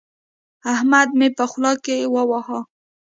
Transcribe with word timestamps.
احمد 0.73 1.09
مې 1.17 1.27
په 1.37 1.43
خوله 1.51 1.73
کې 1.83 1.97
وواهه. 2.13 2.59